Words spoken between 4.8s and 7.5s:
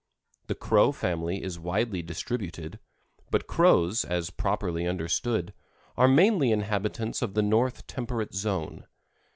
understood, are mainly inhabitants of the